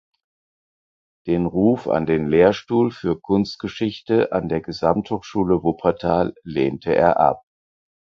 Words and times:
Den 1.27 1.45
Ruf 1.45 1.87
an 1.87 2.07
den 2.07 2.25
Lehrstuhl 2.27 2.89
für 2.89 3.19
Kunstgeschichte 3.21 4.31
an 4.31 4.49
der 4.49 4.59
Gesamthochschule 4.61 5.61
Wuppertal 5.61 6.33
lehnte 6.43 6.95
er 6.95 7.19
ab. 7.19 7.43